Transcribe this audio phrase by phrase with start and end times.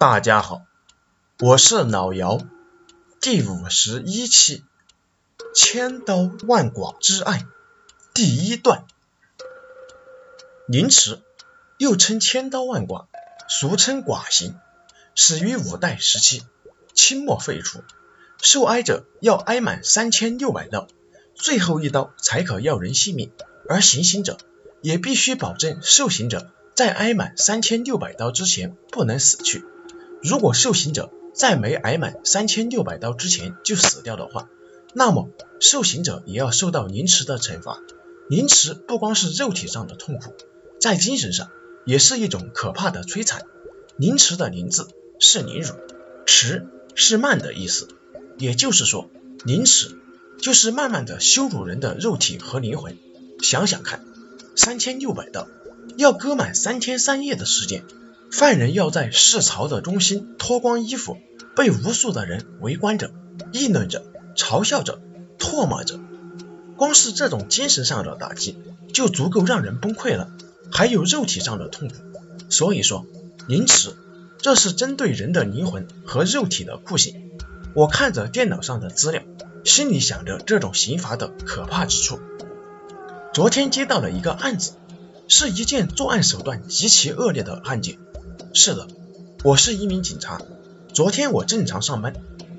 [0.00, 0.62] 大家好，
[1.40, 2.38] 我是老姚。
[3.20, 4.62] 第五十一期，
[5.56, 7.44] 千刀万剐之爱，
[8.14, 8.84] 第一段。
[10.68, 11.18] 凌迟，
[11.78, 13.08] 又称千刀万剐，
[13.48, 14.54] 俗称剐刑，
[15.16, 16.44] 始于五代时期，
[16.94, 17.82] 清末废除。
[18.40, 20.86] 受挨者要挨满三千六百刀，
[21.34, 23.32] 最后一刀才可要人性命，
[23.68, 24.38] 而行刑者
[24.80, 29.64] 也必须保证受刑者在挨满三千六百刀之前不能死去。
[30.22, 34.48] 如果受刑者在没挨满三千六百刀之前就死掉的话，
[34.94, 35.28] 那么
[35.60, 37.80] 受刑者也要受到凌迟的惩罚。
[38.28, 40.34] 凌迟不光是肉体上的痛苦，
[40.80, 41.48] 在精神上
[41.86, 43.42] 也是一种可怕的摧残。
[43.96, 45.74] 凌迟的凌字是凌辱，
[46.26, 47.88] 迟是慢的意思，
[48.36, 49.08] 也就是说，
[49.44, 49.96] 凌迟
[50.40, 52.98] 就是慢慢的羞辱人的肉体和灵魂。
[53.40, 54.04] 想想看，
[54.56, 55.48] 三千六百刀
[55.96, 57.84] 要割满三天三夜的时间。
[58.30, 61.16] 犯人要在市朝的中心脱光衣服，
[61.56, 63.10] 被无数的人围观着、
[63.52, 64.04] 议论着、
[64.36, 65.00] 嘲笑着、
[65.38, 65.98] 唾骂着。
[66.76, 68.56] 光是这种精神上的打击
[68.92, 70.30] 就足够让人崩溃了，
[70.70, 71.94] 还有肉体上的痛苦。
[72.50, 73.06] 所以说，
[73.46, 73.94] 凌迟
[74.38, 77.30] 这是针对人的灵魂和肉体的酷刑。
[77.74, 79.22] 我看着电脑上的资料，
[79.64, 82.20] 心里想着这种刑罚的可怕之处。
[83.32, 84.72] 昨天接到了一个案子，
[85.28, 87.98] 是一件作案手段极其恶劣的案件。
[88.60, 88.88] 是的，
[89.44, 90.42] 我是一名警察。
[90.92, 92.12] 昨天我正常上班，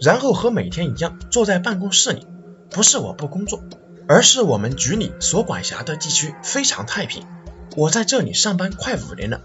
[0.00, 2.28] 然后和每天一样坐在办公室里。
[2.70, 3.60] 不是我不工作，
[4.06, 7.26] 而是我们局里所管辖的地区非常太平。
[7.74, 9.40] 我在这里上班快五年了，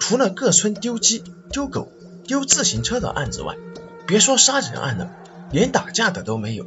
[0.00, 1.22] 除了各村丢鸡、
[1.52, 1.92] 丢狗、
[2.26, 3.54] 丢自行车的案子外，
[4.04, 5.12] 别说杀人案了，
[5.52, 6.66] 连打架的都没有。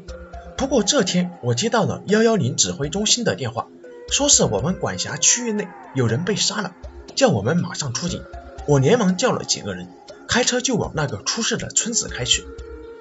[0.56, 3.68] 不过这天我接到了幺幺零指挥中心的电话，
[4.10, 6.72] 说是我们管辖区域内有人被杀了，
[7.14, 8.24] 叫我们马上出警。
[8.68, 9.88] 我连忙叫了几个人，
[10.28, 12.46] 开车就往那个出事的村子开去。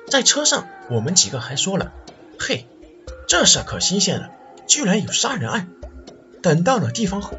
[0.09, 1.92] 在车上，我们几个还说了
[2.39, 2.66] ：“嘿，
[3.27, 4.31] 这事可新鲜了，
[4.69, 5.69] 居然有杀人案。”
[6.41, 7.38] 等到了地方后，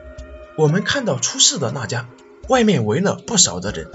[0.57, 2.09] 我们看到出事的那家
[2.49, 3.89] 外面围了不少的人。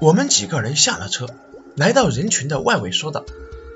[0.00, 1.28] 我们几个人下了车，
[1.76, 3.24] 来到人群的外围，说道：“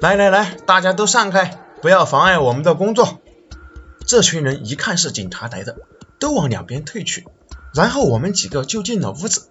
[0.02, 3.20] 来来来，大家都散开，不要妨碍我们的工作。”
[4.04, 5.76] 这群人一看是警察来的，
[6.18, 7.26] 都往两边退去。
[7.74, 9.42] 然后我们几个就进了屋子。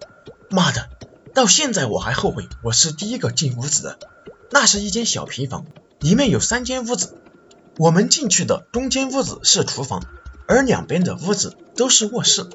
[0.48, 0.88] 妈的，
[1.34, 3.98] 到现在我还后悔我是第一个进屋子的。
[4.50, 5.64] 那是一间小平房，
[6.00, 7.14] 里面有三间屋子。
[7.78, 10.02] 我们进去的中间屋子是厨房，
[10.46, 12.46] 而两边的屋子都是卧室。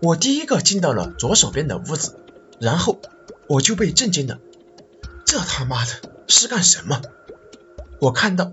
[0.00, 2.16] 我第一个进到了左手边的屋子，
[2.58, 3.00] 然后
[3.46, 4.38] 我就被震惊了。
[5.24, 5.92] 这他妈的
[6.26, 7.00] 是干什么？
[8.00, 8.50] 我看到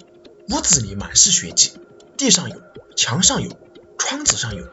[0.49, 1.71] 屋子里满是血迹，
[2.17, 2.61] 地上有，
[2.95, 3.49] 墙上有，
[3.97, 4.67] 窗子上有，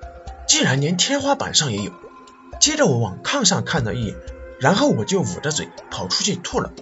[0.46, 1.92] 竟然连天花板上也有。
[2.60, 4.16] 接着我往炕上看了一眼，
[4.58, 6.72] 然后我就捂着嘴跑出去吐了。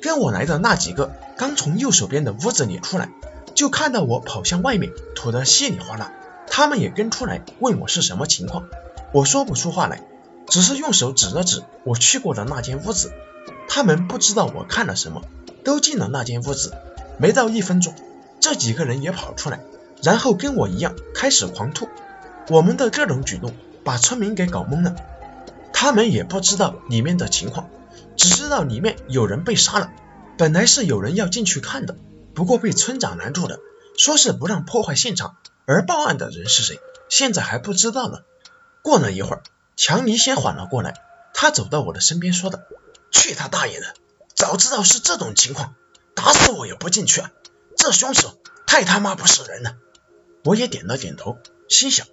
[0.00, 3.10] 跟我来的那几个刚从右手边的屋子里出来，
[3.54, 6.12] 就看到我跑向外面吐得稀里哗啦，
[6.46, 8.68] 他们也跟出来问我是什么情况。
[9.12, 10.02] 我说不出话来，
[10.48, 13.10] 只是用手指了指我去过的那间屋子。
[13.68, 15.22] 他们不知道我看了什么，
[15.64, 16.72] 都进了那间屋子。
[17.18, 17.94] 没到一分钟，
[18.38, 19.60] 这几个人也跑出来，
[20.02, 21.88] 然后跟我一样开始狂吐。
[22.48, 24.94] 我们的这种举动把村民给搞懵了。
[25.72, 27.68] 他们也不知道里面的情况，
[28.16, 29.92] 只知道里面有人被杀了。
[30.38, 31.96] 本来是有人要进去看的，
[32.34, 33.58] 不过被村长拦住了，
[33.98, 35.36] 说是不让破坏现场。
[35.66, 38.20] 而报案的人是谁，现在还不知道呢。
[38.82, 39.42] 过了一会儿，
[39.76, 40.94] 强尼先缓了过来，
[41.34, 42.60] 他走到我的身边说道
[43.10, 43.94] ：“去他大爷的！
[44.34, 45.74] 早知道是这种情况，
[46.14, 47.32] 打死我也不进去啊！
[47.76, 49.76] 这凶手太他妈不是人了。”
[50.44, 52.06] 我也点了点头，心想：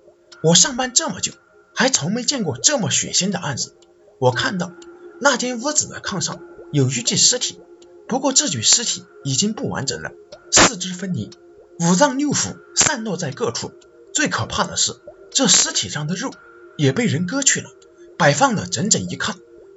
[0.44, 1.31] 我上班这么久。
[1.76, 3.74] 还从没见过这么血腥的案子。
[4.20, 4.72] 我看到
[5.20, 6.40] 那间屋子的炕上
[6.72, 7.59] 有一具尸体，
[8.08, 10.12] 不过这具尸体已经不完整了，
[10.52, 11.31] 四肢分离，
[11.80, 13.72] 五脏六腑散落在各处。
[14.14, 14.96] 最可怕的是，
[15.31, 16.31] 这尸体上的肉
[16.78, 17.72] 也被人割去了，
[18.20, 19.34] 摆放了整整一炕。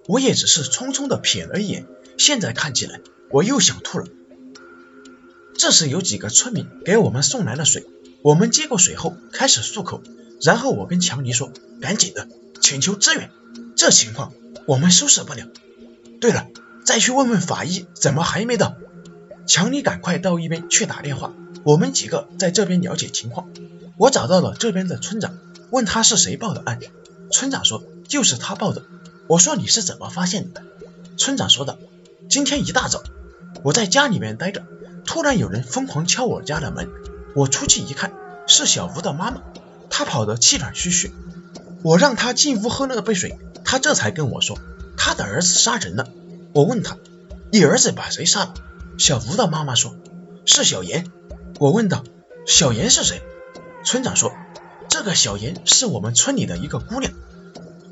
[0.06, 1.86] 我也只是匆匆的瞥了一眼，
[2.18, 4.06] 现在看起来我又想吐了。
[5.56, 7.86] 这时有几个村民给我们送来了水，
[8.20, 10.02] 我们接过水后开始漱口。
[10.42, 11.50] 然后我跟强尼说
[11.80, 12.28] ：“赶紧的，
[12.60, 13.30] 请求支援，
[13.76, 14.32] 这情况
[14.66, 15.46] 我们收拾不了。
[16.20, 16.46] 对了，
[16.84, 18.76] 再去问问法医，怎么还没到？”
[19.46, 23.48] 强尼赶快到一边去打电话，我们几个在这边了解情况。
[23.96, 25.38] 我找到了这边的村长，
[25.70, 26.80] 问他是谁报的案。
[27.30, 28.84] 村长说就是他报的。
[29.28, 30.62] 我说你是怎么发现的？
[31.16, 31.78] 村长说道
[32.28, 33.02] ：“今天一大早，
[33.62, 34.64] 我在家里面待着，
[35.04, 36.90] 突然有人疯狂敲我家的门，
[37.34, 38.12] 我出去一看，
[38.46, 39.42] 是小吴的妈妈。”
[39.90, 41.12] 他跑得气喘吁吁，
[41.82, 44.58] 我让他进屋喝了杯水，他这才跟我说
[44.96, 46.08] 他的儿子杀人了。
[46.52, 46.96] 我问他
[47.52, 48.54] ：“你儿子把谁杀了？”
[48.98, 49.96] 小吴的妈妈说
[50.46, 51.06] ：“是小严。”
[51.60, 52.02] 我问道
[52.46, 53.22] ：“小严是谁？”
[53.84, 54.32] 村长说
[54.88, 57.12] ：“这个小严是我们村里的一个姑娘。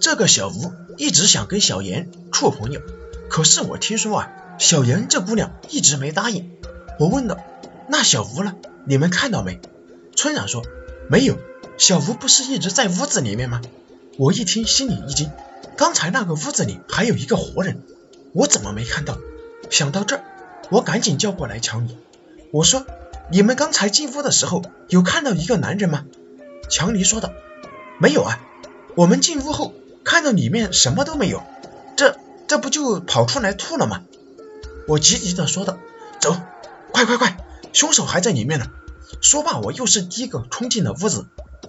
[0.00, 2.81] 这个小吴一直想跟小严处朋友，
[3.29, 6.50] 可是我听说啊，小严这姑娘一直没答应。”
[6.99, 7.38] 我问道
[7.88, 8.55] ：“那小吴呢？
[8.87, 9.61] 你们看到没？”
[10.17, 10.62] 村长说
[11.11, 11.38] ：“没有。
[11.76, 13.61] 小吴不是一直在屋子里面吗？”
[14.19, 15.31] 我一听心里一惊，
[15.76, 17.82] 刚才那个屋子里还有一个活人，
[18.32, 19.19] 我怎么没看到？
[19.71, 20.25] 想到这儿，
[20.71, 21.97] 我赶紧叫过来强尼，
[22.50, 22.85] 我说。
[23.31, 26.05] 你们刚才进屋的时候有看到一个男人吗？
[26.69, 27.32] 强尼说道
[27.99, 28.38] ：“没有啊，
[28.97, 29.73] 我们进屋后
[30.05, 31.43] 看到里面什么都没有，
[31.97, 34.03] 这这不就跑出来吐了吗？”
[34.87, 35.79] 我急急的说道
[36.21, 36.37] ：“走，
[36.93, 37.38] 快快快，
[37.73, 38.67] 凶手还在里面呢！”
[39.23, 41.25] 说罢，我又是第一个冲进了屋子，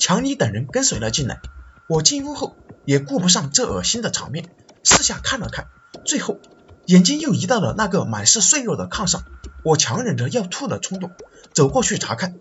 [0.05, 1.41] 强尼等人跟随了进来。
[1.87, 2.55] 我进屋后
[2.85, 4.51] 也顾不上这恶心的场面，
[4.83, 5.65] 四下看了看，
[6.05, 6.37] 最后
[6.85, 9.23] 眼睛又移到了那个满是碎肉的炕上。
[9.63, 11.09] 我强忍着要吐的冲动，
[11.55, 12.35] 走过去查看。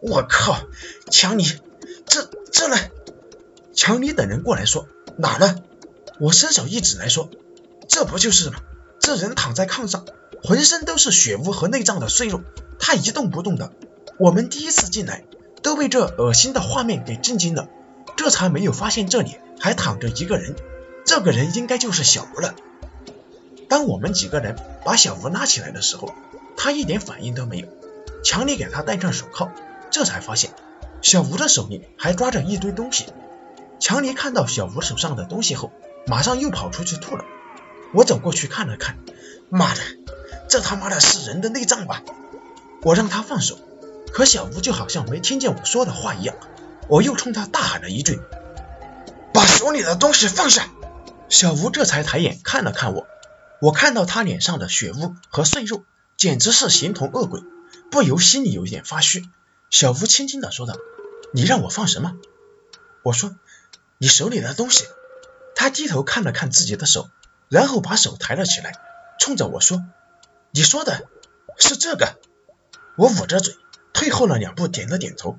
[0.00, 0.60] 我靠，
[1.10, 1.44] 强尼，
[2.06, 2.76] 这这呢？
[3.74, 4.86] 强尼等人过来说
[5.16, 5.56] 哪呢？
[6.20, 7.30] 我伸手一指来说，
[7.88, 8.60] 这不就是吗？
[9.00, 10.06] 这人躺在炕上，
[10.44, 12.42] 浑身都是血污和内脏的碎肉，
[12.78, 13.72] 他一动不动的。
[14.20, 15.24] 我们第一次进来
[15.62, 17.68] 都被这恶心的画面给震惊了，
[18.16, 20.54] 这才没有发现这里还躺着一个人。
[21.04, 22.54] 这个人应该就是小吴了。
[23.68, 26.12] 当我们几个人把小吴拉起来的时候，
[26.56, 27.68] 他一点反应都没有，
[28.24, 29.50] 强力给他戴上手铐，
[29.90, 30.50] 这才发现
[31.02, 33.06] 小吴的手里还抓着一堆东西。
[33.80, 35.70] 强尼看到小吴手上的东西后，
[36.06, 37.24] 马上又跑出去吐了。
[37.94, 38.96] 我走过去看了看，
[39.48, 39.80] 妈的，
[40.48, 42.02] 这他妈的是人的内脏吧？
[42.82, 43.58] 我让他放手，
[44.12, 46.36] 可小吴就好像没听见我说的话一样，
[46.88, 48.20] 我又冲他大喊了一句
[49.32, 50.68] ：“把手里的东西放下！”
[51.28, 53.06] 小吴这才抬眼看了看我，
[53.60, 55.84] 我看到他脸上的血污和碎肉。
[56.16, 57.44] 简直是形同恶鬼，
[57.92, 59.22] 不由心里有点发虚。
[59.70, 60.74] 小吴轻轻的说道
[61.32, 62.16] ：“你让我放什么？”
[63.04, 63.36] 我说
[63.98, 64.84] ：“你手里的东西。”
[65.54, 67.08] 他低头看了看自己的手，
[67.48, 68.72] 然后把手抬了起来，
[69.20, 69.84] 冲着我说
[70.50, 71.06] ：“你说的
[71.56, 72.18] 是这个？”
[72.98, 73.54] 我捂着嘴，
[74.08, 75.38] 退后了两步，点了点头。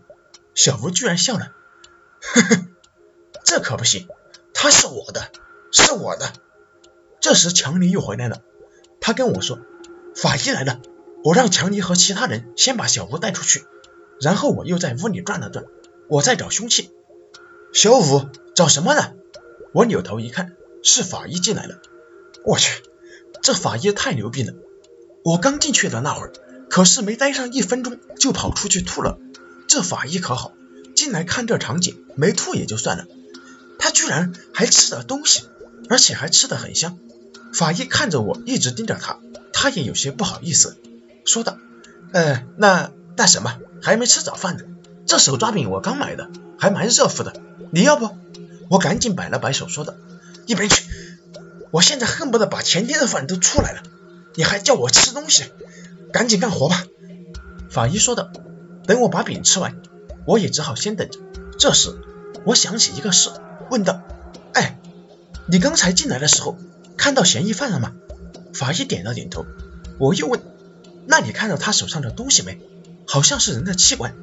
[0.53, 1.53] 小吴居然笑了
[2.21, 2.67] ：“呵呵，
[3.43, 4.07] 这可不行，
[4.53, 5.31] 他是我的，
[5.71, 6.31] 是我的。”
[7.19, 8.43] 这时强尼又回来了，
[9.01, 9.57] 他跟我说。
[10.15, 10.81] 法医来了，
[11.23, 13.65] 我让强尼和其他人先把小吴带出去，
[14.21, 15.65] 然后我又在屋里转了转，
[16.07, 16.91] 我在找凶器。
[17.73, 19.13] 小五找什么呢？
[19.73, 21.81] 我扭头一看，是法医进来了。
[22.45, 22.83] 我去，
[23.41, 24.53] 这法医太牛逼了！
[25.23, 26.33] 我刚进去的那会儿，
[26.69, 29.17] 可是没待上一分钟就跑出去吐了。
[29.67, 30.53] 这法医可好，
[30.95, 33.05] 进来看这场景，没吐也就算了，
[33.77, 35.43] 他居然还吃了东西，
[35.89, 36.97] 而且还吃的很香。
[37.53, 39.19] 法医看着我，一直盯着他。
[39.51, 40.77] 他也有些不好意思，
[41.25, 41.57] 说道
[42.13, 44.63] ：“呃，那那什么，还没吃早饭呢。
[45.05, 47.33] 这手抓饼我刚买的，还蛮热乎的。
[47.71, 48.15] 你要不？”
[48.69, 49.95] 我赶紧摆了摆手，说道
[50.45, 50.83] ：“一边去！
[51.71, 53.83] 我现在恨不得把前天的饭都出来了，
[54.35, 55.45] 你还叫我吃东西？
[56.11, 56.85] 赶紧干活吧。”
[57.69, 58.31] 法医说道
[58.87, 59.81] ：“等我把饼吃完，
[60.25, 61.19] 我也只好先等着。”
[61.59, 61.95] 这时
[62.45, 63.29] 我想起一个事，
[63.69, 64.01] 问道
[64.53, 64.79] ：“哎，
[65.47, 66.57] 你刚才进来的时候
[66.97, 67.93] 看到嫌疑犯了吗？”
[68.53, 69.45] 法医点了点头，
[69.99, 70.41] 我又问
[71.05, 72.59] ：“那你看到他手上的东西没？
[73.05, 74.15] 好像是人的器官，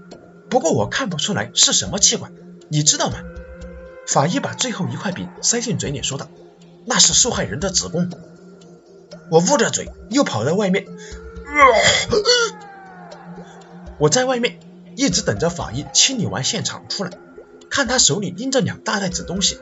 [0.48, 2.32] 不过我看不出来是什么器官，
[2.68, 3.18] 你知道吗？”
[4.08, 6.28] 法医把最后一块饼塞进嘴里，说道
[6.86, 8.10] ：“那是受害人的子宫。”
[9.30, 10.86] 我捂着嘴，又跑到外面。
[13.98, 14.58] 我在外面
[14.94, 17.10] 一直等着法医清理完现场出来，
[17.70, 19.58] 看他手里拎着两大袋子东西，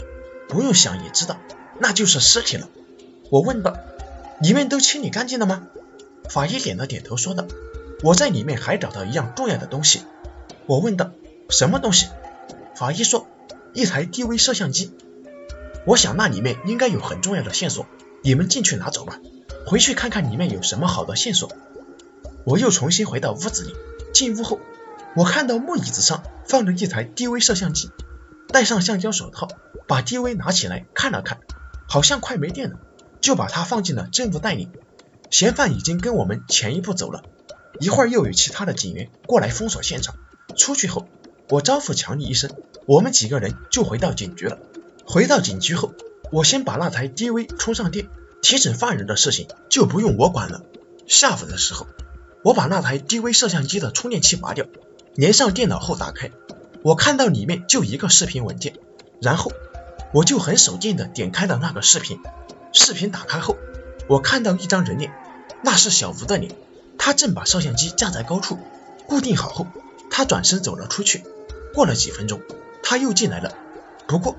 [0.49, 1.39] 不用想也知道
[1.79, 2.69] 那就是尸体了。
[3.31, 3.77] 我问道。
[4.41, 5.69] 里面都清理干净了吗？
[6.29, 7.47] 法医点了点头，说道
[8.03, 10.03] ：“我在里面还找到一样重要的东西。”
[10.67, 11.13] 我问道
[11.49, 12.09] ：“什么东西？”
[12.75, 13.29] 法医说
[13.75, 14.93] ：“一台 DV 摄像机。”
[15.87, 17.87] 我想那里面应该有很重要的线索，
[18.23, 19.21] 你们进去拿走吧，
[19.67, 21.53] 回去看看里面有什么好的线索。
[22.45, 23.75] 我又重新回到屋子里，
[24.13, 24.61] 进屋后，
[25.17, 27.91] 我看到木椅子上放着一台 DV 摄像机，
[28.49, 29.49] 戴上橡胶手套，
[29.87, 31.41] 把 DV 拿起来看了看，
[31.89, 32.79] 好像快没电了。
[33.21, 34.69] 就把它放进了证物袋里。
[35.31, 37.23] 嫌犯已经跟我们前一步走了，
[37.81, 40.17] 一会儿又有其他的警员过来封锁现场。
[40.55, 41.09] 出去后，
[41.49, 42.51] 我招呼强尼一声，
[42.85, 44.59] 我们几个人就回到警局了。
[45.07, 45.95] 回到警局后，
[46.31, 48.11] 我先把那台 DV 充上电，
[48.43, 50.61] 提审犯人的事情就不用我管了。
[51.07, 51.87] 下午的时候，
[52.45, 54.67] 我把那台 DV 摄像机的充电器拔掉，
[55.15, 56.31] 连上电脑后打开，
[56.83, 58.75] 我看到里面就一个视频文件，
[59.23, 59.51] 然后
[60.13, 62.21] 我就很手贱的点开了那个视频。
[62.75, 63.57] 视频打开后，
[64.09, 65.11] 我看到一张人脸，
[65.63, 66.53] 那是小吴的脸。
[66.99, 68.59] 他正把摄像机架在高处，
[69.07, 69.67] 固定好后，
[70.11, 71.25] 他转身走了出去。
[71.73, 72.43] 过了几分钟，
[72.83, 73.55] 他又进来了，
[74.07, 74.37] 不过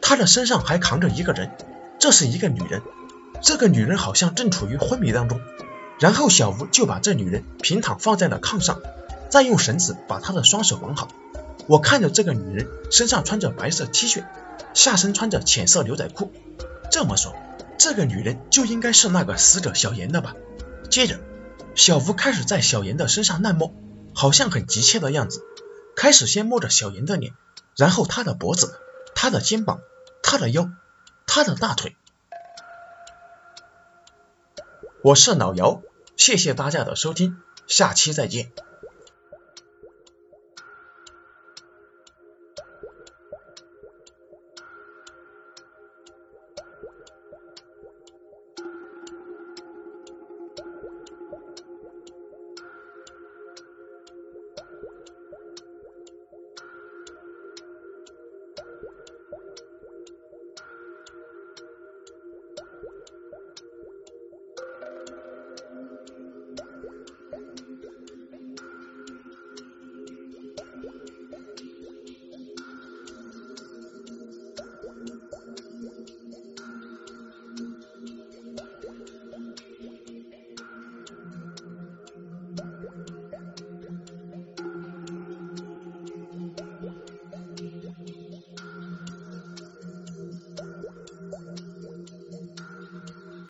[0.00, 1.52] 他的身上还扛着一个人，
[2.00, 2.82] 这是一个女人。
[3.40, 5.40] 这个女人好像正处于昏迷当中。
[5.98, 8.80] 然后小吴就把这女人平躺放在了炕上，
[9.30, 11.08] 再用绳子把她的双手绑好。
[11.66, 14.24] 我看着这个女人身上穿着白色 T 恤，
[14.74, 16.32] 下身穿着浅色牛仔裤。
[16.90, 17.34] 这么说，
[17.78, 20.34] 这个女人就应该是那个死者小严的吧？
[20.90, 21.20] 接着，
[21.74, 23.72] 小吴开始在小严的身上乱摸，
[24.14, 25.42] 好像很急切的样子。
[25.96, 27.32] 开始先摸着小严的脸，
[27.76, 28.78] 然后他的脖子、
[29.14, 29.80] 他的肩膀、
[30.22, 30.68] 他的腰、
[31.26, 31.96] 他的大腿。
[35.04, 35.82] 我是老姚，
[36.16, 38.52] 谢谢大家的收听，下期再见。